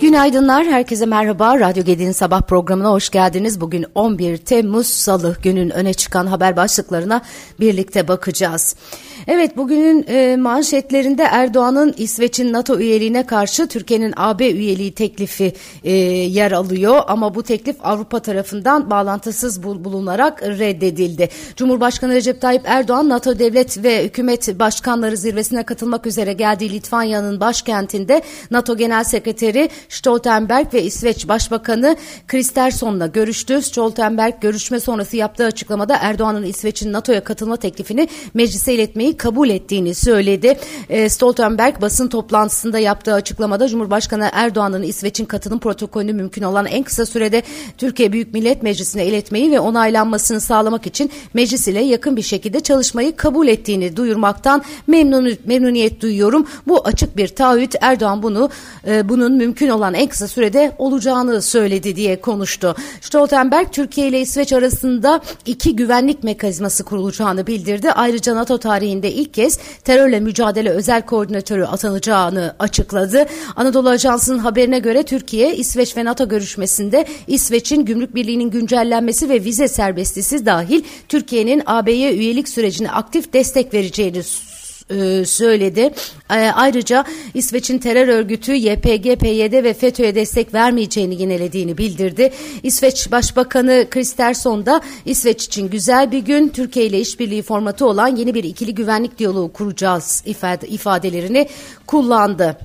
Günaydınlar, 0.00 0.66
herkese 0.66 1.06
merhaba. 1.06 1.60
Radyo 1.60 1.84
Gedi'nin 1.84 2.12
sabah 2.12 2.42
programına 2.42 2.90
hoş 2.90 3.10
geldiniz. 3.10 3.60
Bugün 3.60 3.86
11 3.94 4.36
Temmuz 4.36 4.86
Salı 4.86 5.36
günün 5.42 5.70
öne 5.70 5.94
çıkan 5.94 6.26
haber 6.26 6.56
başlıklarına 6.56 7.22
birlikte 7.60 8.08
bakacağız. 8.08 8.76
Evet, 9.30 9.56
bugünün 9.56 10.04
e, 10.08 10.36
manşetlerinde 10.36 11.22
Erdoğan'ın 11.22 11.94
İsveç'in 11.96 12.52
NATO 12.52 12.78
üyeliğine 12.78 13.26
karşı 13.26 13.68
Türkiye'nin 13.68 14.14
AB 14.16 14.50
üyeliği 14.50 14.94
teklifi 14.94 15.52
e, 15.84 15.92
yer 15.92 16.52
alıyor. 16.52 17.02
Ama 17.06 17.34
bu 17.34 17.42
teklif 17.42 17.76
Avrupa 17.82 18.20
tarafından 18.20 18.90
bağlantısız 18.90 19.62
bulunarak 19.62 20.42
reddedildi. 20.42 21.28
Cumhurbaşkanı 21.56 22.14
Recep 22.14 22.40
Tayyip 22.40 22.62
Erdoğan, 22.64 23.08
NATO 23.08 23.38
devlet 23.38 23.84
ve 23.84 24.04
hükümet 24.04 24.58
başkanları 24.58 25.16
zirvesine 25.16 25.62
katılmak 25.62 26.06
üzere 26.06 26.32
geldiği 26.32 26.72
Litvanya'nın 26.72 27.40
başkentinde 27.40 28.22
NATO 28.50 28.76
Genel 28.76 29.04
Sekreteri 29.04 29.70
Stoltenberg 29.88 30.74
ve 30.74 30.82
İsveç 30.82 31.28
Başbakanı 31.28 31.96
Kristersson'la 32.28 33.06
görüştü. 33.06 33.62
Stoltenberg 33.62 34.34
görüşme 34.40 34.80
sonrası 34.80 35.16
yaptığı 35.16 35.44
açıklamada 35.44 35.98
Erdoğan'ın 36.00 36.42
İsveç'in 36.42 36.92
NATO'ya 36.92 37.24
katılma 37.24 37.56
teklifini 37.56 38.08
meclise 38.34 38.74
iletmeyi 38.74 39.17
kabul 39.18 39.50
ettiğini 39.50 39.94
söyledi. 39.94 40.58
E, 40.88 41.08
Stoltenberg 41.08 41.80
basın 41.80 42.08
toplantısında 42.08 42.78
yaptığı 42.78 43.14
açıklamada 43.14 43.68
Cumhurbaşkanı 43.68 44.28
Erdoğan'ın 44.32 44.82
İsveç'in 44.82 45.24
katılım 45.24 45.58
protokolünü 45.58 46.12
mümkün 46.12 46.42
olan 46.42 46.66
en 46.66 46.82
kısa 46.82 47.06
sürede 47.06 47.42
Türkiye 47.78 48.12
Büyük 48.12 48.34
Millet 48.34 48.62
Meclisi'ne 48.62 49.06
iletmeyi 49.06 49.50
ve 49.50 49.60
onaylanmasını 49.60 50.40
sağlamak 50.40 50.86
için 50.86 51.10
meclis 51.34 51.68
ile 51.68 51.80
yakın 51.80 52.16
bir 52.16 52.22
şekilde 52.22 52.60
çalışmayı 52.60 53.16
kabul 53.16 53.48
ettiğini 53.48 53.96
duyurmaktan 53.96 54.62
memnun, 54.86 55.38
memnuniyet 55.44 56.00
duyuyorum. 56.00 56.46
Bu 56.66 56.86
açık 56.86 57.16
bir 57.16 57.28
taahhüt. 57.28 57.74
Erdoğan 57.80 58.22
bunu 58.22 58.50
e, 58.86 59.08
bunun 59.08 59.32
mümkün 59.32 59.68
olan 59.68 59.94
en 59.94 60.06
kısa 60.06 60.28
sürede 60.28 60.72
olacağını 60.78 61.42
söyledi 61.42 61.96
diye 61.96 62.20
konuştu. 62.20 62.74
Stoltenberg 63.00 63.72
Türkiye 63.72 64.08
ile 64.08 64.20
İsveç 64.20 64.52
arasında 64.52 65.20
iki 65.46 65.76
güvenlik 65.76 66.24
mekanizması 66.24 66.84
kurulacağını 66.84 67.46
bildirdi. 67.46 67.92
Ayrıca 67.92 68.34
NATO 68.34 68.58
tarihinde 68.58 69.07
ilk 69.12 69.34
kez 69.34 69.58
terörle 69.84 70.20
mücadele 70.20 70.70
özel 70.70 71.02
koordinatörü 71.02 71.64
atanacağını 71.64 72.54
açıkladı. 72.58 73.26
Anadolu 73.56 73.88
Ajansı'nın 73.88 74.38
haberine 74.38 74.78
göre 74.78 75.02
Türkiye, 75.02 75.56
İsveç 75.56 75.96
ve 75.96 76.04
NATO 76.04 76.28
görüşmesinde 76.28 77.04
İsveç'in 77.26 77.84
gümrük 77.84 78.14
birliğinin 78.14 78.50
güncellenmesi 78.50 79.28
ve 79.28 79.44
vize 79.44 79.68
serbestisi 79.68 80.46
dahil 80.46 80.82
Türkiye'nin 81.08 81.62
AB'ye 81.66 82.14
üyelik 82.14 82.48
sürecine 82.48 82.90
aktif 82.90 83.32
destek 83.32 83.74
vereceğini 83.74 84.22
e, 84.90 85.24
söyledi. 85.24 85.90
E, 86.30 86.34
ayrıca 86.34 87.04
İsveç'in 87.34 87.78
terör 87.78 88.08
örgütü 88.08 88.54
YPG, 88.54 89.20
PYD 89.20 89.64
ve 89.64 89.74
FETÖ'ye 89.74 90.14
destek 90.14 90.54
vermeyeceğini 90.54 91.22
yinelediğini 91.22 91.78
bildirdi. 91.78 92.32
İsveç 92.62 93.10
Başbakanı 93.12 93.86
Kristersson 93.90 94.66
da 94.66 94.80
İsveç 95.04 95.44
için 95.44 95.68
güzel 95.70 96.12
bir 96.12 96.18
gün 96.18 96.48
Türkiye 96.48 96.86
ile 96.86 97.00
işbirliği 97.00 97.42
formatı 97.42 97.86
olan 97.86 98.16
yeni 98.16 98.34
bir 98.34 98.44
ikili 98.44 98.74
güvenlik 98.74 99.18
diyaloğu 99.18 99.52
kuracağız 99.52 100.22
ifadelerini 100.68 101.48
kullandı. 101.86 102.56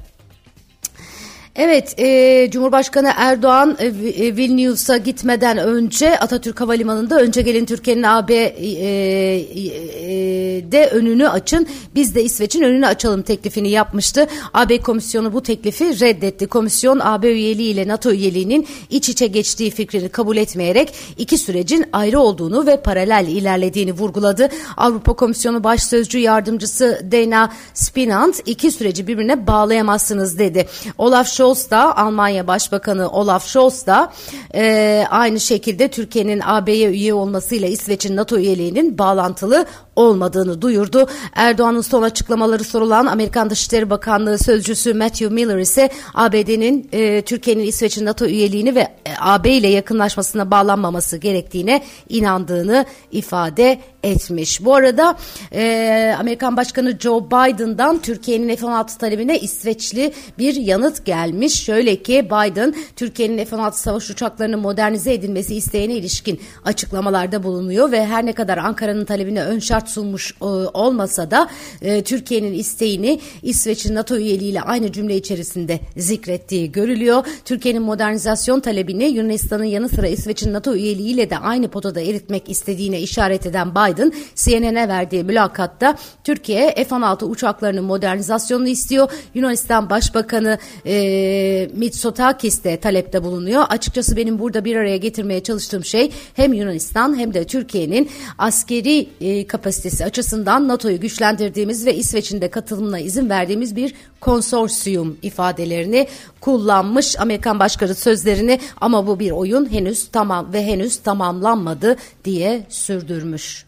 Evet, 1.55 1.99
e, 1.99 2.49
Cumhurbaşkanı 2.51 3.11
Erdoğan 3.15 3.77
e, 3.79 3.85
e, 3.85 4.35
Vilnius'a 4.35 4.97
gitmeden 4.97 5.57
önce 5.57 6.19
Atatürk 6.19 6.61
Havalimanı'nda 6.61 7.21
önce 7.21 7.41
gelin 7.41 7.65
Türkiye'nin 7.65 8.03
AB 8.03 8.33
e, 8.33 8.67
e, 8.67 10.71
de 10.71 10.87
önünü 10.87 11.29
açın, 11.29 11.67
biz 11.95 12.15
de 12.15 12.23
İsveç'in 12.23 12.61
önünü 12.61 12.87
açalım 12.87 13.21
teklifini 13.21 13.69
yapmıştı. 13.69 14.27
AB 14.53 14.81
komisyonu 14.81 15.33
bu 15.33 15.43
teklifi 15.43 15.99
reddetti. 15.99 16.47
Komisyon 16.47 16.99
AB 17.03 17.31
üyeliği 17.31 17.73
ile 17.73 17.87
NATO 17.87 18.11
üyeliğinin 18.11 18.67
iç 18.89 19.09
içe 19.09 19.27
geçtiği 19.27 19.71
fikrini 19.71 20.09
kabul 20.09 20.37
etmeyerek 20.37 20.93
iki 21.17 21.37
sürecin 21.37 21.85
ayrı 21.91 22.19
olduğunu 22.19 22.65
ve 22.65 22.81
paralel 22.81 23.27
ilerlediğini 23.27 23.91
vurguladı. 23.91 24.49
Avrupa 24.77 25.13
Komisyonu 25.13 25.63
Baş 25.63 25.83
Sözcü 25.83 26.19
Yardımcısı 26.19 27.01
Dana 27.11 27.51
Spinant 27.73 28.39
iki 28.45 28.71
süreci 28.71 29.07
birbirine 29.07 29.47
bağlayamazsınız 29.47 30.39
dedi. 30.39 30.67
Olaf 30.97 31.27
Scholz 31.27 31.42
Scholz 31.43 31.69
da 31.71 31.97
Almanya 31.97 32.47
Başbakanı 32.47 33.09
Olaf 33.09 33.47
Scholz 33.47 33.85
da 33.85 34.13
e, 34.55 35.05
aynı 35.09 35.39
şekilde 35.39 35.87
Türkiye'nin 35.87 36.41
AB'ye 36.45 36.89
üye 36.89 37.13
olmasıyla 37.13 37.67
İsveç'in 37.67 38.15
NATO 38.15 38.37
üyeliğinin 38.37 38.97
bağlantılı 38.97 39.65
olmadığını 39.95 40.61
duyurdu. 40.61 41.07
Erdoğan'ın 41.35 41.81
son 41.81 42.01
açıklamaları 42.01 42.63
sorulan 42.63 43.05
Amerikan 43.05 43.49
Dışişleri 43.49 43.89
Bakanlığı 43.89 44.37
sözcüsü 44.37 44.93
Matthew 44.93 45.29
Miller 45.29 45.57
ise 45.57 45.89
ABD'nin 46.13 46.89
e, 46.91 47.21
Türkiye'nin 47.21 47.63
İsveç'in 47.63 48.05
NATO 48.05 48.25
üyeliğini 48.25 48.75
ve 48.75 48.79
e, 48.79 49.11
AB 49.19 49.51
ile 49.51 49.67
yakınlaşmasına 49.67 50.51
bağlanmaması 50.51 51.17
gerektiğine 51.17 51.83
inandığını 52.09 52.85
ifade 53.11 53.79
etmiş. 54.03 54.65
Bu 54.65 54.75
arada 54.75 55.17
e, 55.53 56.15
Amerikan 56.19 56.57
Başkanı 56.57 56.97
Joe 56.99 57.25
Biden'dan 57.25 58.01
Türkiye'nin 58.01 58.55
F-16 58.55 58.97
talebine 58.97 59.39
İsveçli 59.39 60.13
bir 60.37 60.55
yanıt 60.55 61.05
gelmiş. 61.05 61.63
Şöyle 61.63 61.95
ki 61.95 62.25
Biden 62.25 62.75
Türkiye'nin 62.95 63.45
F-16 63.45 63.73
savaş 63.73 64.09
uçaklarının 64.09 64.59
modernize 64.59 65.13
edilmesi 65.13 65.55
isteğine 65.55 65.93
ilişkin 65.93 66.39
açıklamalarda 66.65 67.43
bulunuyor 67.43 67.91
ve 67.91 68.05
her 68.05 68.25
ne 68.25 68.33
kadar 68.33 68.57
Ankara'nın 68.57 69.05
talebine 69.05 69.43
ön 69.43 69.59
şart 69.59 69.89
sunmuş 69.89 70.31
e, 70.41 70.45
olmasa 70.45 71.31
da 71.31 71.49
e, 71.81 72.03
Türkiye'nin 72.03 72.53
isteğini 72.53 73.19
İsveç'in 73.43 73.95
NATO 73.95 74.17
üyeliğiyle 74.17 74.61
aynı 74.61 74.91
cümle 74.91 75.15
içerisinde 75.15 75.79
zikrettiği 75.97 76.71
görülüyor. 76.71 77.25
Türkiye'nin 77.45 77.81
modernizasyon 77.81 78.59
talebini 78.59 79.03
Yunanistan'ın 79.03 79.63
yanı 79.63 79.89
sıra 79.89 80.07
İsveç'in 80.07 80.53
NATO 80.53 80.75
üyeliğiyle 80.75 81.29
de 81.29 81.37
aynı 81.37 81.67
potada 81.67 82.01
eritmek 82.01 82.49
istediğine 82.49 82.99
işaret 82.99 83.45
eden 83.45 83.71
Biden 83.71 83.92
Biden 83.93 84.13
CNN'e 84.35 84.87
verdiği 84.87 85.23
mülakatta 85.23 85.97
Türkiye 86.23 86.73
F-16 86.75 87.25
uçaklarının 87.25 87.83
modernizasyonunu 87.83 88.67
istiyor. 88.67 89.11
Yunanistan 89.33 89.89
Başbakanı 89.89 90.57
e, 90.85 91.69
Mitsotakis 91.73 92.63
de 92.63 92.77
talepte 92.77 93.23
bulunuyor. 93.23 93.63
Açıkçası 93.69 94.17
benim 94.17 94.39
burada 94.39 94.65
bir 94.65 94.75
araya 94.75 94.97
getirmeye 94.97 95.43
çalıştığım 95.43 95.85
şey 95.85 96.11
hem 96.33 96.53
Yunanistan 96.53 97.17
hem 97.17 97.33
de 97.33 97.43
Türkiye'nin 97.43 98.09
askeri 98.37 99.09
e, 99.21 99.47
kapasitesi 99.47 100.05
açısından 100.05 100.67
NATO'yu 100.67 100.99
güçlendirdiğimiz 100.99 101.85
ve 101.85 101.95
İsveç'in 101.95 102.41
de 102.41 102.49
katılımına 102.49 102.99
izin 102.99 103.29
verdiğimiz 103.29 103.75
bir 103.75 103.93
konsorsiyum 104.21 105.17
ifadelerini 105.21 106.07
kullanmış 106.41 107.19
Amerikan 107.19 107.59
Başkanı 107.59 107.95
sözlerini 107.95 108.59
ama 108.81 109.07
bu 109.07 109.19
bir 109.19 109.31
oyun 109.31 109.71
henüz 109.71 110.07
tamam 110.11 110.53
ve 110.53 110.65
henüz 110.65 110.97
tamamlanmadı 110.97 111.95
diye 112.25 112.63
sürdürmüş. 112.69 113.65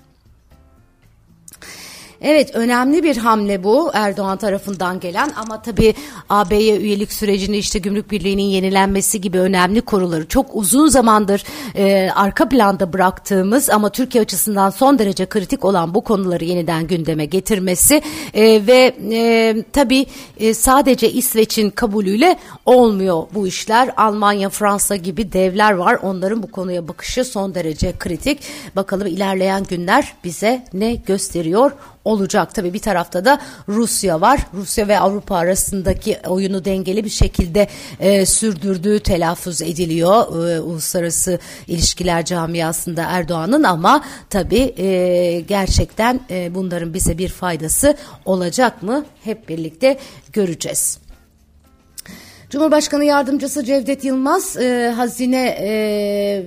Evet 2.28 2.56
önemli 2.56 3.04
bir 3.04 3.18
hamle 3.18 3.64
bu 3.64 3.92
Erdoğan 3.94 4.38
tarafından 4.38 5.00
gelen 5.00 5.32
ama 5.36 5.62
tabii 5.62 5.94
AB'ye 6.30 6.78
üyelik 6.78 7.14
sürecini 7.14 7.58
işte 7.58 7.80
gümrük 7.80 8.12
birliğinin 8.12 8.44
yenilenmesi 8.44 9.22
gibi 9.22 9.40
önemli 9.40 9.82
konuları 9.82 10.28
çok 10.28 10.46
uzun 10.54 10.88
zamandır 10.88 11.44
e, 11.76 12.10
arka 12.16 12.50
planda 12.50 12.94
bıraktığımız 12.94 13.70
ama 13.70 13.90
Türkiye 13.90 14.22
açısından 14.22 14.70
son 14.70 15.00
derece 15.00 15.26
kritik 15.26 15.66
olan 15.66 15.94
bu 15.94 16.02
konuları 16.02 16.46
yeniden 16.46 16.88
gündeme 16.88 17.26
getirmesi 17.26 18.02
e, 18.34 18.68
ve 18.68 18.96
e, 19.12 19.56
tabii 19.74 20.06
e, 20.40 20.54
sadece 20.54 21.12
İsveç'in 21.12 21.70
kabulüyle 21.70 22.40
olmuyor 22.66 23.24
bu 23.34 23.48
işler. 23.48 23.90
Almanya, 23.98 24.50
Fransa 24.50 24.96
gibi 24.96 25.32
devler 25.32 25.72
var. 25.72 26.00
Onların 26.04 26.44
bu 26.44 26.52
konuya 26.52 26.88
bakışı 26.88 27.26
son 27.26 27.56
derece 27.56 27.94
kritik. 28.00 28.40
Bakalım 28.76 29.08
ilerleyen 29.08 29.64
günler 29.64 30.14
bize 30.24 30.66
ne 30.74 30.96
gösteriyor 30.96 31.72
olacak. 32.06 32.56
Tabii 32.56 32.74
bir 32.74 32.80
tarafta 32.80 33.26
da 33.26 33.42
Rusya 33.70 34.22
var. 34.22 34.40
Rusya 34.54 34.88
ve 34.88 35.00
Avrupa 35.00 35.36
arasındaki 35.36 36.20
oyunu 36.28 36.66
dengeli 36.66 37.04
bir 37.04 37.10
şekilde 37.10 37.68
e, 38.00 38.26
sürdürdüğü 38.26 39.00
telaffuz 39.00 39.62
ediliyor 39.62 40.48
e, 40.50 40.60
uluslararası 40.60 41.40
ilişkiler 41.68 42.26
camiasında 42.26 43.04
Erdoğan'ın 43.04 43.64
ama 43.64 44.04
tabii 44.30 44.74
e, 44.78 45.40
gerçekten 45.40 46.20
e, 46.30 46.56
bunların 46.56 46.94
bize 46.94 47.18
bir 47.18 47.30
faydası 47.30 47.98
olacak 48.26 48.84
mı? 48.84 49.06
Hep 49.24 49.50
birlikte 49.50 49.98
göreceğiz. 50.34 51.05
Cumhurbaşkanı 52.56 53.06
Yardımcısı 53.06 53.64
Cevdet 53.64 54.04
Yılmaz, 54.04 54.58
e, 54.58 54.94
Hazine 54.96 55.48
e, 55.48 55.70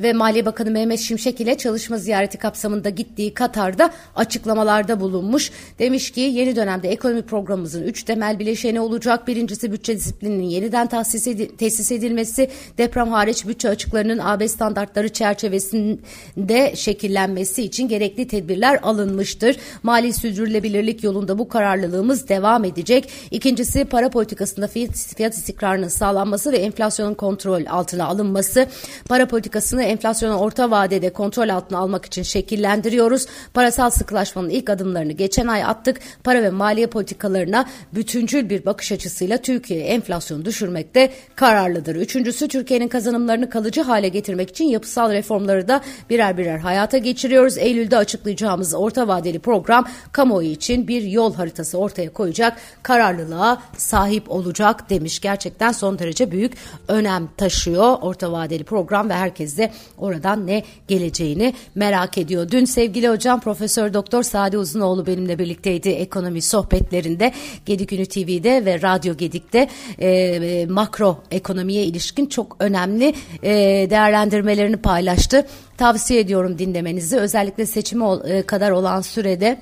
ve 0.02 0.12
Maliye 0.12 0.46
Bakanı 0.46 0.70
Mehmet 0.70 1.00
Şimşek 1.00 1.40
ile 1.40 1.56
çalışma 1.56 1.99
ziyareti 1.99 2.38
kapsamında 2.38 2.90
gittiği 2.90 3.34
Katar'da 3.34 3.90
açıklamalarda 4.16 5.00
bulunmuş. 5.00 5.50
Demiş 5.78 6.10
ki 6.10 6.20
yeni 6.20 6.56
dönemde 6.56 6.88
ekonomi 6.88 7.22
programımızın 7.22 7.82
üç 7.82 8.02
temel 8.02 8.38
bileşeni 8.38 8.81
olacak. 8.81 9.28
Birincisi 9.28 9.72
bütçe 9.72 9.96
disiplininin 9.96 10.44
yeniden 10.44 10.87
tahsis 10.87 11.26
edi 11.26 11.56
tesis 11.56 11.93
edilmesi, 11.93 12.50
deprem 12.78 13.08
hariç 13.08 13.46
bütçe 13.46 13.69
açıklarının 13.69 14.19
AB 14.19 14.49
standartları 14.49 15.08
çerçevesinde 15.08 16.76
şekillenmesi 16.76 17.62
için 17.62 17.88
gerekli 17.88 18.28
tedbirler 18.28 18.81
alınmıştır. 18.82 19.56
Mali 19.82 20.12
sürdürülebilirlik 20.12 21.05
yolunda 21.05 21.38
bu 21.38 21.49
kararlılığımız 21.49 22.28
devam 22.28 22.64
edecek. 22.64 23.08
İkincisi 23.31 23.84
para 23.84 24.10
politikasında 24.10 24.66
fiyat, 24.66 25.14
fiyat 25.16 25.34
istikrarının 25.34 25.98
sağlanması 25.99 26.53
ve 26.53 26.56
enflasyonun 26.56 27.15
kontrol 27.15 27.62
altına 27.69 28.06
alınması. 28.06 28.67
Para 29.09 29.29
politikasını 29.29 29.83
enflasyonu 29.83 30.39
orta 30.39 30.71
vadede 30.71 31.12
kontrol 31.12 31.49
altına 31.49 31.79
almak 31.79 32.05
için 32.05 32.23
şekillendiriyoruz. 32.23 33.27
Parasal 33.55 33.91
sıkılaşmanın 33.91 34.50
ilk 34.50 34.71
adımlarını 34.71 35.12
geçen 35.12 35.47
ay 35.47 35.65
attık. 35.65 36.00
Para 36.25 36.43
ve 36.43 36.50
maliye 36.50 36.87
politikalarına 36.87 37.67
bütüncül 37.95 38.50
bir 38.50 38.67
bakış 38.67 38.93
açısıyla 38.93 39.39
Türkiye 39.39 39.81
enflasyonu 39.81 40.45
düşürmekte 40.45 41.11
kararlıdır. 41.35 41.97
Üçüncüsü 41.97 42.49
Türkiye'nin 42.49 42.89
kazanımlarını 42.89 43.51
kalıcı 43.51 43.83
hale 43.83 44.09
getirmek 44.09 44.51
için 44.51 44.65
yapısal 44.65 45.12
reformları 45.12 45.69
da 45.69 45.81
birer 46.11 46.39
birer 46.39 46.59
hayata 46.59 46.99
geçiriyoruz. 46.99 47.59
Eylül'de 47.59 47.97
açıklayacağımız 47.97 48.75
orta 48.75 49.09
vadeli 49.09 49.39
program 49.39 49.89
kamuoyu 50.12 50.49
için 50.49 50.89
bir 50.89 51.03
yol 51.03 51.35
haritası 51.35 51.79
ortaya 51.79 52.12
koyacak 52.12 52.56
kararlılığa 52.83 53.62
sahip 53.77 54.31
olacak 54.31 54.91
demiş. 54.91 55.21
Gerçekten 55.21 55.73
son 55.79 55.99
derece 55.99 56.31
büyük 56.31 56.53
önem 56.89 57.29
taşıyor 57.37 57.97
orta 58.03 58.33
vadeli 58.33 58.65
program 58.65 59.09
ve 59.09 59.15
herkes 59.15 59.59
de 59.59 59.73
oradan 59.99 60.47
ne 60.47 60.63
geleceğini 60.89 61.55
merak 61.75 62.19
ediyor. 62.19 62.51
Dün 62.51 62.65
sevgili 62.65 63.09
hocam 63.09 63.41
Profesör 63.41 63.95
Doktor 63.95 64.23
Sadi 64.23 64.59
Uzunoğlu 64.59 65.07
benimle 65.07 65.39
birlikteydi 65.39 65.89
ekonomi 65.89 66.43
sohbetlerinde 66.43 67.33
Gedik 67.67 67.93
Ünü 67.93 68.07
TV'de 68.07 68.65
ve 68.65 68.83
Radyo 68.83 69.17
Gedik'te 69.17 69.69
e, 70.01 70.67
makro 70.67 71.23
ekonomiye 71.31 71.85
ilişkin 71.85 72.27
çok 72.27 72.57
önemli 72.61 73.15
e, 73.43 73.53
değerlendirmelerini 73.91 74.77
paylaştı. 74.77 75.47
Tavsiye 75.77 76.21
ediyorum 76.21 76.59
dinlemenizi 76.59 77.17
özellikle 77.17 77.67
seçimi 77.67 78.05
e, 78.29 78.43
kadar 78.43 78.71
olan 78.71 79.01
sürede 79.01 79.59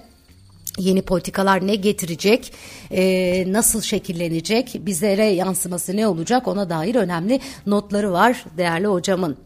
yeni 0.78 1.02
politikalar 1.02 1.66
ne 1.66 1.74
getirecek, 1.74 2.52
e, 2.90 3.52
nasıl 3.52 3.80
şekillenecek, 3.80 4.74
bizlere 4.80 5.24
yansıması 5.24 5.96
ne 5.96 6.06
olacak 6.06 6.48
ona 6.48 6.70
dair 6.70 6.94
önemli 6.94 7.40
notları 7.66 8.12
var 8.12 8.44
değerli 8.56 8.86
hocamın. 8.86 9.36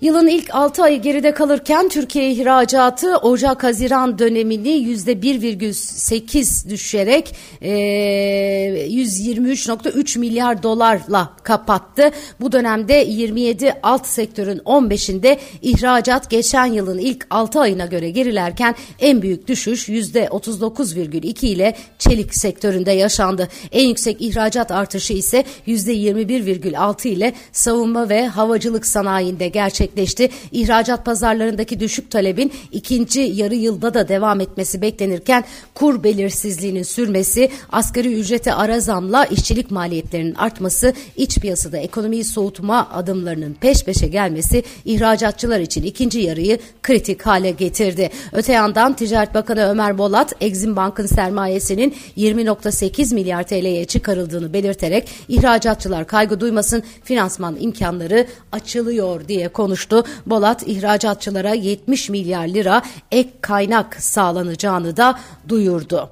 Yılın 0.00 0.26
ilk 0.26 0.54
6 0.54 0.82
ayı 0.82 1.02
geride 1.02 1.34
kalırken 1.34 1.88
Türkiye 1.88 2.30
ihracatı 2.30 3.16
Ocak-Haziran 3.16 4.18
dönemini 4.18 4.68
%1,8 4.68 6.70
düşerek 6.70 7.34
e, 7.60 7.70
123.3 7.70 10.18
milyar 10.18 10.62
dolarla 10.62 11.32
kapattı. 11.42 12.10
Bu 12.40 12.52
dönemde 12.52 12.94
27 12.94 13.74
alt 13.82 14.06
sektörün 14.06 14.58
15'inde 14.58 15.38
ihracat 15.62 16.30
geçen 16.30 16.66
yılın 16.66 16.98
ilk 16.98 17.26
6 17.30 17.60
ayına 17.60 17.86
göre 17.86 18.10
gerilerken 18.10 18.74
en 19.00 19.22
büyük 19.22 19.48
düşüş 19.48 19.88
%39,2 19.88 21.46
ile 21.46 21.74
çelik 21.98 22.34
sektöründe 22.34 22.92
yaşandı. 22.92 23.48
En 23.72 23.86
yüksek 23.86 24.16
ihracat 24.20 24.70
artışı 24.70 25.12
ise 25.12 25.44
%21,6 25.66 27.08
ile 27.08 27.32
savunma 27.52 28.08
ve 28.08 28.26
havacılık 28.26 28.86
sanayinde 28.86 29.48
gerçekleşti 29.48 29.87
gerçekleşti. 29.88 30.30
İhracat 30.52 31.04
pazarlarındaki 31.04 31.80
düşük 31.80 32.10
talebin 32.10 32.52
ikinci 32.72 33.20
yarı 33.20 33.54
yılda 33.54 33.94
da 33.94 34.08
devam 34.08 34.40
etmesi 34.40 34.82
beklenirken 34.82 35.44
kur 35.74 36.02
belirsizliğinin 36.02 36.82
sürmesi, 36.82 37.50
asgari 37.72 38.14
ücrete 38.14 38.54
ara 38.54 38.80
zamla 38.80 39.24
işçilik 39.24 39.70
maliyetlerinin 39.70 40.34
artması, 40.34 40.92
iç 41.16 41.38
piyasada 41.38 41.78
ekonomiyi 41.78 42.24
soğutma 42.24 42.88
adımlarının 42.92 43.54
peş 43.60 43.84
peşe 43.84 44.06
gelmesi 44.06 44.62
ihracatçılar 44.84 45.60
için 45.60 45.82
ikinci 45.82 46.20
yarıyı 46.20 46.58
kritik 46.82 47.22
hale 47.26 47.50
getirdi. 47.50 48.10
Öte 48.32 48.52
yandan 48.52 48.96
Ticaret 48.96 49.34
Bakanı 49.34 49.70
Ömer 49.70 49.98
Bolat, 49.98 50.32
Exim 50.40 50.76
Bank'ın 50.76 51.06
sermayesinin 51.06 51.94
20.8 52.16 53.14
milyar 53.14 53.42
TL'ye 53.42 53.84
çıkarıldığını 53.84 54.52
belirterek 54.52 55.08
ihracatçılar 55.28 56.06
kaygı 56.06 56.40
duymasın 56.40 56.82
finansman 57.04 57.56
imkanları 57.60 58.26
açılıyor 58.52 59.28
diye 59.28 59.48
konuştu 59.48 59.77
konuştu. 59.78 60.04
Bolat 60.26 60.68
ihracatçılara 60.68 61.54
70 61.54 62.08
milyar 62.08 62.48
lira 62.48 62.82
ek 63.12 63.30
kaynak 63.40 64.02
sağlanacağını 64.02 64.96
da 64.96 65.18
duyurdu. 65.48 66.10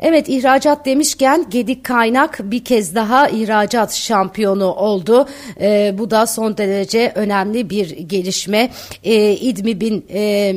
Evet 0.00 0.28
ihracat 0.28 0.86
demişken 0.86 1.46
Gedik 1.50 1.84
Kaynak 1.84 2.40
bir 2.42 2.64
kez 2.64 2.94
daha 2.94 3.28
ihracat 3.28 3.94
şampiyonu 3.94 4.72
oldu. 4.72 5.28
Ee, 5.60 5.94
bu 5.98 6.10
da 6.10 6.26
son 6.26 6.56
derece 6.56 7.12
önemli 7.14 7.70
bir 7.70 7.90
gelişme. 7.90 8.70
Ee, 9.04 9.32
İdmib'in 9.32 10.06
e, 10.12 10.54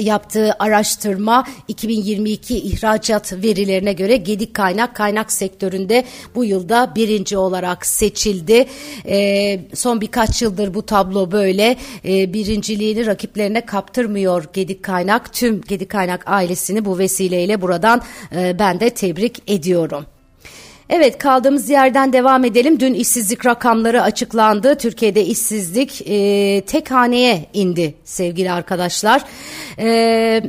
yaptığı 0.00 0.56
araştırma 0.58 1.46
2022 1.68 2.58
ihracat 2.58 3.32
verilerine 3.32 3.92
göre 3.92 4.16
Gedik 4.16 4.54
Kaynak 4.54 4.96
kaynak 4.96 5.32
sektöründe 5.32 6.04
bu 6.34 6.44
yılda 6.44 6.92
birinci 6.96 7.38
olarak 7.38 7.86
seçildi. 7.86 8.66
E, 9.06 9.60
son 9.74 10.00
birkaç 10.00 10.42
yıldır 10.42 10.74
bu 10.74 10.86
tablo 10.86 11.32
böyle 11.32 11.76
e, 12.04 12.32
birinciliğini 12.32 13.06
rakiplerine 13.06 13.66
kaptırmıyor 13.66 14.44
Gedik 14.52 14.82
Kaynak. 14.82 15.32
Tüm 15.32 15.60
Gedik 15.60 15.88
Kaynak 15.88 16.22
ailesini 16.26 16.84
bu 16.84 16.98
vesileyle 16.98 17.62
buradan 17.62 18.02
e, 18.36 18.58
ben 18.58 18.80
de 18.80 18.90
tebrik 18.90 19.42
ediyorum. 19.46 20.06
Evet 20.90 21.18
kaldığımız 21.18 21.70
yerden 21.70 22.12
devam 22.12 22.44
edelim. 22.44 22.80
Dün 22.80 22.94
işsizlik 22.94 23.46
rakamları 23.46 24.02
açıklandı. 24.02 24.78
Türkiye'de 24.78 25.24
işsizlik 25.24 26.02
e, 26.06 26.60
tek 26.66 26.90
haneye 26.90 27.46
indi 27.52 27.94
sevgili 28.04 28.52
arkadaşlar. 28.52 29.24
Evet. 29.78 30.44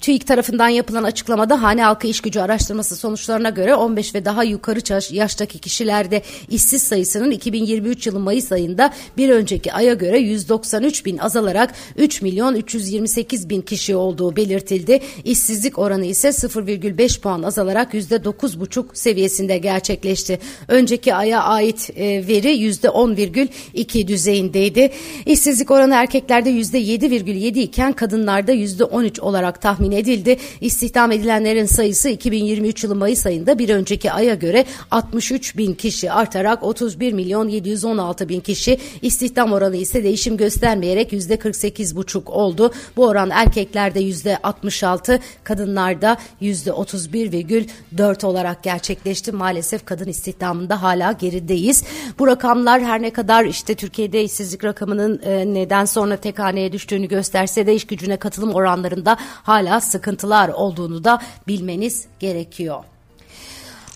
TÜİK 0.00 0.26
tarafından 0.26 0.68
yapılan 0.68 1.02
açıklamada 1.02 1.62
hane 1.62 1.82
halkı 1.82 2.06
iş 2.06 2.20
gücü 2.20 2.40
araştırması 2.40 2.96
sonuçlarına 2.96 3.50
göre 3.50 3.74
15 3.74 4.14
ve 4.14 4.24
daha 4.24 4.44
yukarı 4.44 4.78
yaştaki 5.14 5.58
kişilerde 5.58 6.22
işsiz 6.48 6.82
sayısının 6.82 7.30
2023 7.30 8.06
yılı 8.06 8.20
Mayıs 8.20 8.52
ayında 8.52 8.92
bir 9.16 9.28
önceki 9.28 9.72
aya 9.72 9.94
göre 9.94 10.18
193 10.18 11.04
bin 11.04 11.18
azalarak 11.18 11.74
3 11.96 12.22
milyon 12.22 12.54
328 12.54 13.50
bin 13.50 13.60
kişi 13.60 13.96
olduğu 13.96 14.36
belirtildi. 14.36 15.00
İşsizlik 15.24 15.78
oranı 15.78 16.04
ise 16.04 16.28
0,5 16.28 17.20
puan 17.20 17.42
azalarak 17.42 17.94
%9,5 17.94 18.84
seviyesinde 18.92 19.58
gerçekleşti. 19.58 20.38
Önceki 20.68 21.14
aya 21.14 21.42
ait 21.42 21.90
e, 21.96 22.28
veri 22.28 22.48
%10,2 22.48 24.08
düzeyindeydi. 24.08 24.90
İşsizlik 25.26 25.70
oranı 25.70 25.94
erkeklerde 25.94 26.50
%7,7 26.50 27.58
iken 27.58 27.92
kadınlarda 27.92 28.52
%13 28.52 29.20
olarak 29.20 29.62
tahmin 29.62 29.87
tahmin 29.88 29.96
edildi. 29.96 30.36
İstihdam 30.60 31.12
edilenlerin 31.12 31.66
sayısı 31.66 32.08
2023 32.08 32.84
yılı 32.84 32.94
Mayıs 32.94 33.26
ayında 33.26 33.58
bir 33.58 33.68
önceki 33.68 34.12
aya 34.12 34.34
göre 34.34 34.64
63 34.90 35.56
bin 35.56 35.74
kişi 35.74 36.12
artarak 36.12 36.62
31 36.62 37.12
milyon 37.12 37.48
716 37.48 38.28
bin 38.28 38.40
kişi 38.40 38.78
istihdam 39.02 39.52
oranı 39.52 39.76
ise 39.76 40.04
değişim 40.04 40.36
göstermeyerek 40.36 41.12
yüzde 41.12 41.38
48 41.38 41.96
buçuk 41.96 42.30
oldu. 42.30 42.72
Bu 42.96 43.06
oran 43.06 43.30
erkeklerde 43.30 44.00
yüzde 44.00 44.38
66 44.42 45.20
kadınlarda 45.44 46.16
yüzde 46.40 46.70
31,4 46.70 48.26
olarak 48.26 48.62
gerçekleşti. 48.62 49.32
Maalesef 49.32 49.84
kadın 49.84 50.08
istihdamında 50.08 50.82
hala 50.82 51.12
gerideyiz. 51.12 51.84
Bu 52.18 52.26
rakamlar 52.26 52.82
her 52.82 53.02
ne 53.02 53.10
kadar 53.10 53.44
işte 53.44 53.74
Türkiye'de 53.74 54.24
işsizlik 54.24 54.64
rakamının 54.64 55.20
e, 55.24 55.54
neden 55.54 55.84
sonra 55.84 56.16
tek 56.16 56.38
haneye 56.38 56.72
düştüğünü 56.72 57.08
gösterse 57.08 57.66
de 57.66 57.74
iş 57.74 57.86
gücüne 57.86 58.16
katılım 58.16 58.54
oranlarında 58.54 59.16
hala 59.42 59.77
sıkıntılar 59.84 60.48
olduğunu 60.48 61.04
da 61.04 61.18
bilmeniz 61.48 62.06
gerekiyor. 62.18 62.84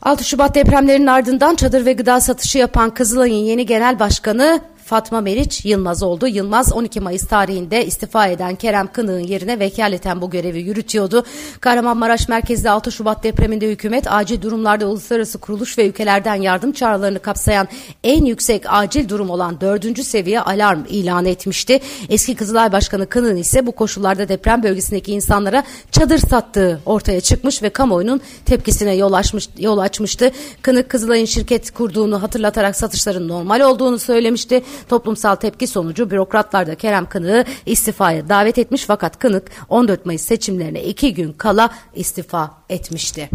6 0.02 0.24
Şubat 0.24 0.54
depremlerinin 0.54 1.06
ardından 1.06 1.54
çadır 1.54 1.86
ve 1.86 1.92
gıda 1.92 2.20
satışı 2.20 2.58
yapan 2.58 2.94
Kızılay'ın 2.94 3.44
yeni 3.44 3.66
genel 3.66 3.98
başkanı 3.98 4.60
Fatma 4.92 5.20
Meriç 5.20 5.64
Yılmaz 5.64 6.02
oldu. 6.02 6.26
Yılmaz 6.26 6.72
12 6.72 7.00
Mayıs 7.00 7.26
tarihinde 7.26 7.86
istifa 7.86 8.26
eden 8.26 8.56
Kerem 8.56 8.92
Kınık'ın 8.92 9.18
yerine 9.18 9.58
vekaleten 9.58 10.20
bu 10.20 10.30
görevi 10.30 10.60
yürütüyordu. 10.60 11.24
Kahramanmaraş 11.60 12.28
merkezli 12.28 12.70
6 12.70 12.92
Şubat 12.92 13.24
depreminde 13.24 13.68
hükümet 13.70 14.12
acil 14.12 14.42
durumlarda 14.42 14.86
uluslararası 14.86 15.38
kuruluş 15.38 15.78
ve 15.78 15.88
ülkelerden 15.88 16.34
yardım 16.34 16.72
çağrılarını 16.72 17.18
kapsayan 17.18 17.68
en 18.04 18.24
yüksek 18.24 18.62
acil 18.68 19.08
durum 19.08 19.30
olan 19.30 19.60
4. 19.60 20.04
seviye 20.04 20.40
alarm 20.40 20.80
ilan 20.88 21.26
etmişti. 21.26 21.80
Eski 22.08 22.34
Kızılay 22.34 22.72
Başkanı 22.72 23.06
Kınık'ın 23.06 23.36
ise 23.36 23.66
bu 23.66 23.72
koşullarda 23.72 24.28
deprem 24.28 24.62
bölgesindeki 24.62 25.12
insanlara 25.12 25.64
çadır 25.90 26.18
sattığı 26.18 26.80
ortaya 26.86 27.20
çıkmış 27.20 27.62
ve 27.62 27.70
kamuoyunun 27.70 28.20
tepkisine 28.44 28.94
yol, 28.94 29.12
açmış, 29.12 29.48
yol 29.58 29.78
açmıştı. 29.78 30.30
Kınık 30.62 30.88
Kızılay'ın 30.88 31.24
şirket 31.24 31.70
kurduğunu 31.70 32.22
hatırlatarak 32.22 32.76
satışların 32.76 33.28
normal 33.28 33.60
olduğunu 33.60 33.98
söylemişti. 33.98 34.62
Toplumsal 34.88 35.34
tepki 35.34 35.66
sonucu 35.66 36.10
bürokratlar 36.10 36.66
da 36.66 36.74
Kerem 36.74 37.08
Kınık'ı 37.08 37.44
istifaya 37.66 38.28
davet 38.28 38.58
etmiş 38.58 38.84
fakat 38.84 39.18
Kınık 39.18 39.50
14 39.68 40.06
Mayıs 40.06 40.22
seçimlerine 40.22 40.84
iki 40.84 41.14
gün 41.14 41.32
kala 41.32 41.70
istifa 41.94 42.62
etmişti. 42.68 43.30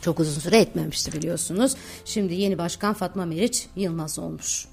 Çok 0.00 0.20
uzun 0.20 0.40
süre 0.40 0.58
etmemişti 0.58 1.12
biliyorsunuz. 1.12 1.74
Şimdi 2.04 2.34
yeni 2.34 2.58
başkan 2.58 2.94
Fatma 2.94 3.24
Meriç 3.24 3.66
Yılmaz 3.76 4.18
olmuş. 4.18 4.66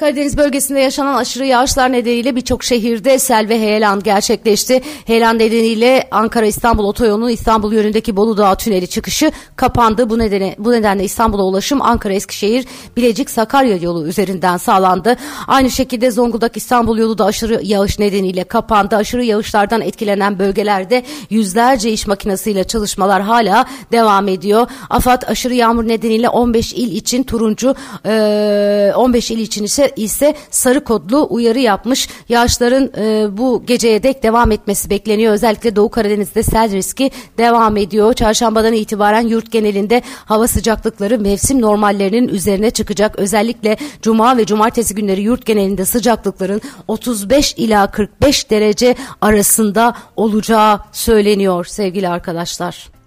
Karadeniz 0.00 0.36
bölgesinde 0.36 0.80
yaşanan 0.80 1.14
aşırı 1.14 1.46
yağışlar 1.46 1.92
nedeniyle 1.92 2.36
birçok 2.36 2.64
şehirde 2.64 3.18
sel 3.18 3.48
ve 3.48 3.60
heyelan 3.60 4.02
gerçekleşti. 4.02 4.82
Heyelan 5.06 5.38
nedeniyle 5.38 6.08
Ankara-İstanbul 6.10 6.84
otoyolunun 6.84 7.28
İstanbul 7.28 7.72
yönündeki 7.72 8.16
Bolu 8.16 8.36
Dağı 8.36 8.56
tüneli 8.56 8.88
çıkışı 8.88 9.32
kapandı. 9.56 10.10
Bu 10.10 10.18
nedene 10.18 10.54
bu 10.58 10.72
nedenle 10.72 11.04
İstanbul'a 11.04 11.42
ulaşım 11.42 11.82
Ankara-Eskişehir 11.82 12.66
Bilecik-Sakarya 12.96 13.76
yolu 13.76 14.06
üzerinden 14.06 14.56
sağlandı. 14.56 15.16
Aynı 15.46 15.70
şekilde 15.70 16.10
Zonguldak-İstanbul 16.10 16.98
yolu 16.98 17.18
da 17.18 17.24
aşırı 17.24 17.60
yağış 17.62 17.98
nedeniyle 17.98 18.44
kapandı. 18.44 18.96
Aşırı 18.96 19.24
yağışlardan 19.24 19.80
etkilenen 19.80 20.38
bölgelerde 20.38 21.02
yüzlerce 21.30 21.92
iş 21.92 22.06
makinesiyle 22.06 22.64
çalışmalar 22.64 23.22
hala 23.22 23.66
devam 23.92 24.28
ediyor. 24.28 24.66
AFAD 24.90 25.22
aşırı 25.26 25.54
yağmur 25.54 25.88
nedeniyle 25.88 26.28
15 26.28 26.72
il 26.72 26.92
için 26.92 27.22
turuncu 27.22 27.74
15 28.04 29.30
il 29.30 29.38
için 29.38 29.64
ise 29.64 29.89
ise 29.96 30.34
sarı 30.50 30.84
kodlu 30.84 31.26
uyarı 31.30 31.58
yapmış. 31.58 32.08
Yağışların 32.28 32.90
e, 32.98 33.36
bu 33.38 33.62
geceye 33.66 34.02
dek 34.02 34.22
devam 34.22 34.52
etmesi 34.52 34.90
bekleniyor. 34.90 35.32
Özellikle 35.32 35.76
Doğu 35.76 35.90
Karadeniz'de 35.90 36.42
sel 36.42 36.72
riski 36.72 37.10
devam 37.38 37.76
ediyor. 37.76 38.12
Çarşambadan 38.12 38.72
itibaren 38.72 39.26
yurt 39.26 39.52
genelinde 39.52 40.02
hava 40.24 40.46
sıcaklıkları 40.46 41.18
mevsim 41.18 41.60
normallerinin 41.60 42.28
üzerine 42.28 42.70
çıkacak. 42.70 43.18
Özellikle 43.18 43.76
cuma 44.02 44.36
ve 44.36 44.46
cumartesi 44.46 44.94
günleri 44.94 45.20
yurt 45.20 45.46
genelinde 45.46 45.84
sıcaklıkların 45.84 46.60
35 46.88 47.54
ila 47.56 47.90
45 47.90 48.50
derece 48.50 48.94
arasında 49.20 49.94
olacağı 50.16 50.80
söyleniyor 50.92 51.64
sevgili 51.64 52.08
arkadaşlar 52.08 52.99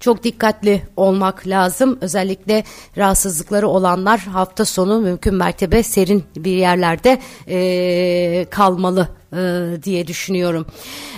çok 0.00 0.24
dikkatli 0.24 0.82
olmak 0.96 1.46
lazım. 1.46 1.98
Özellikle 2.00 2.64
rahatsızlıkları 2.96 3.68
olanlar 3.68 4.20
hafta 4.20 4.64
sonu 4.64 5.00
mümkün 5.00 5.34
mertebe 5.34 5.82
serin 5.82 6.24
bir 6.36 6.56
yerlerde 6.56 7.18
e, 7.48 8.46
kalmalı 8.50 9.08
e, 9.32 9.70
diye 9.82 10.06
düşünüyorum. 10.06 10.66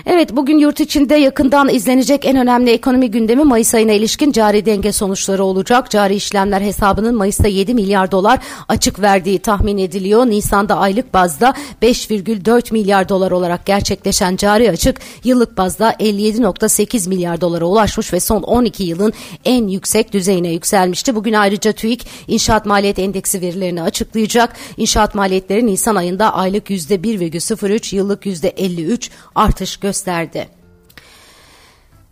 Evet 0.07 0.37
bugün 0.37 0.59
yurt 0.59 0.81
içinde 0.81 1.15
yakından 1.15 1.69
izlenecek 1.69 2.25
en 2.25 2.37
önemli 2.37 2.71
ekonomi 2.71 3.11
gündemi 3.11 3.45
Mayıs 3.45 3.75
ayına 3.75 3.93
ilişkin 3.93 4.33
cari 4.33 4.67
denge 4.67 4.93
sonuçları 4.93 5.45
olacak. 5.45 5.91
Cari 5.91 6.15
işlemler 6.15 6.61
hesabının 6.61 7.15
Mayıs'ta 7.15 7.49
7 7.49 7.75
milyar 7.75 8.11
dolar 8.11 8.39
açık 8.69 9.01
verdiği 9.01 9.39
tahmin 9.39 9.79
ediliyor. 9.79 10.27
Nisan'da 10.27 10.79
aylık 10.79 11.15
bazda 11.15 11.55
5,4 11.83 12.73
milyar 12.73 13.09
dolar 13.09 13.31
olarak 13.31 13.67
gerçekleşen 13.67 14.37
cari 14.37 14.71
açık 14.71 15.01
yıllık 15.25 15.57
bazda 15.57 15.93
57,8 15.93 17.09
milyar 17.09 17.41
dolara 17.41 17.65
ulaşmış 17.65 18.13
ve 18.13 18.21
son 18.21 18.43
12 18.43 18.83
yılın 18.85 19.13
en 19.45 19.69
yüksek 19.69 20.13
düzeyine 20.13 20.53
yükselmişti. 20.53 21.15
Bugün 21.15 21.33
ayrıca 21.33 21.73
TÜİK 21.73 22.07
inşaat 22.29 22.67
maliyet 22.67 22.99
endeksi 22.99 23.41
verilerini 23.41 23.83
açıklayacak. 23.83 24.57
İnşaat 24.77 25.15
maliyetleri 25.15 25.67
Nisan 25.67 25.97
ayında 25.97 26.35
aylık 26.35 26.71
%1,03 26.71 28.00
yıllık 28.01 28.27
%53 28.27 29.11
artış 29.35 29.77
gösterdi. 29.77 30.60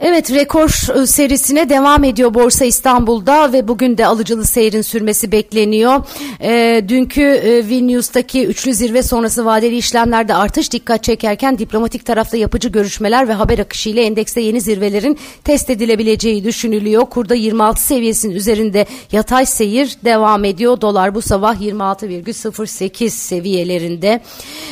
Evet 0.00 0.32
rekor 0.32 1.00
e, 1.02 1.06
serisine 1.06 1.68
devam 1.68 2.04
ediyor 2.04 2.34
Borsa 2.34 2.64
İstanbul'da 2.64 3.52
ve 3.52 3.68
bugün 3.68 3.98
de 3.98 4.06
alıcılı 4.06 4.44
seyrin 4.44 4.82
sürmesi 4.82 5.32
bekleniyor. 5.32 6.02
E, 6.40 6.84
dünkü 6.88 7.22
e, 7.22 7.68
Vilnius'taki 7.68 8.46
üçlü 8.46 8.74
zirve 8.74 9.02
sonrası 9.02 9.44
vadeli 9.44 9.76
işlemlerde 9.76 10.34
artış 10.34 10.72
dikkat 10.72 11.04
çekerken 11.04 11.58
diplomatik 11.58 12.06
tarafta 12.06 12.36
yapıcı 12.36 12.68
görüşmeler 12.68 13.28
ve 13.28 13.32
haber 13.32 13.58
akışı 13.58 13.90
ile 13.90 14.02
endekste 14.02 14.40
yeni 14.40 14.60
zirvelerin 14.60 15.18
test 15.44 15.70
edilebileceği 15.70 16.44
düşünülüyor. 16.44 17.02
Kurda 17.02 17.34
26 17.34 17.82
seviyesinin 17.82 18.34
üzerinde 18.34 18.86
yatay 19.12 19.46
seyir 19.46 19.96
devam 20.04 20.44
ediyor. 20.44 20.80
Dolar 20.80 21.14
bu 21.14 21.22
sabah 21.22 21.60
26,08 21.60 23.10
seviyelerinde. 23.10 24.20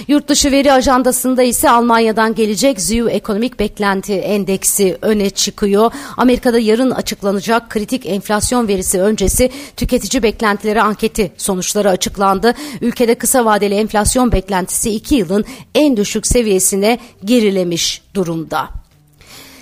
Yurt 0.08 0.28
dışı 0.28 0.52
veri 0.52 0.72
ajandasında 0.72 1.42
ise 1.42 1.70
Almanya'dan 1.70 2.34
gelecek 2.34 2.80
ZÜ 2.80 3.08
ekonomik 3.08 3.60
beklenti 3.60 4.14
endeksi 4.14 4.98
önemli 5.02 5.15
öne 5.16 5.30
çıkıyor. 5.30 5.92
Amerika'da 6.16 6.58
yarın 6.58 6.90
açıklanacak 6.90 7.70
kritik 7.70 8.06
enflasyon 8.06 8.68
verisi 8.68 9.00
öncesi 9.00 9.50
tüketici 9.76 10.22
beklentileri 10.22 10.82
anketi 10.82 11.32
sonuçları 11.36 11.90
açıklandı. 11.90 12.54
Ülkede 12.80 13.14
kısa 13.14 13.44
vadeli 13.44 13.74
enflasyon 13.74 14.32
beklentisi 14.32 14.90
2 14.90 15.14
yılın 15.14 15.44
en 15.74 15.96
düşük 15.96 16.26
seviyesine 16.26 16.98
gerilemiş 17.24 18.02
durumda. 18.14 18.68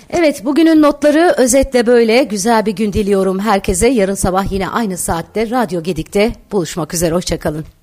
Evet 0.09 0.45
bugünün 0.45 0.81
notları 0.81 1.33
özetle 1.37 1.87
böyle 1.87 2.23
güzel 2.23 2.65
bir 2.65 2.71
gün 2.71 2.93
diliyorum 2.93 3.39
herkese. 3.39 3.87
Yarın 3.87 4.15
sabah 4.15 4.51
yine 4.51 4.69
aynı 4.69 4.97
saatte 4.97 5.49
Radyo 5.49 5.83
Gedik'te 5.83 6.33
buluşmak 6.51 6.93
üzere. 6.93 7.15
Hoşçakalın. 7.15 7.74